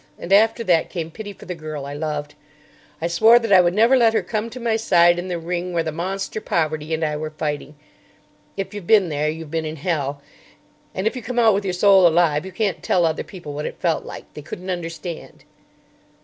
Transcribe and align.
And 0.17 0.33
after 0.33 0.63
that 0.63 0.89
came 0.89 1.11
pity 1.11 1.31
for 1.31 1.45
the 1.45 1.53
girl 1.53 1.85
I 1.85 1.93
loved. 1.93 2.33
I 2.99 3.05
swore 3.05 3.37
that 3.37 3.53
I 3.53 3.61
would 3.61 3.75
never 3.75 3.95
let 3.95 4.15
her 4.15 4.23
come 4.23 4.49
to 4.49 4.59
my 4.59 4.75
side 4.75 5.19
in 5.19 5.27
the 5.27 5.37
ring 5.37 5.73
where 5.73 5.83
the 5.83 5.91
monster 5.91 6.41
Poverty 6.41 6.91
and 6.91 7.03
I 7.05 7.15
were 7.17 7.29
fighting. 7.29 7.75
If 8.57 8.73
you've 8.73 8.87
been 8.87 9.09
there 9.09 9.29
you've 9.29 9.51
been 9.51 9.63
in 9.63 9.75
hell. 9.75 10.19
And 10.95 11.05
if 11.05 11.15
you 11.15 11.21
come 11.21 11.37
out 11.37 11.53
with 11.53 11.65
your 11.65 11.73
soul 11.75 12.07
alive 12.07 12.47
you 12.47 12.51
can't 12.51 12.81
tell 12.81 13.05
other 13.05 13.23
people 13.23 13.53
what 13.53 13.67
it 13.67 13.77
felt 13.79 14.03
like. 14.03 14.25
They 14.33 14.41
couldn't 14.41 14.71
understand." 14.71 15.43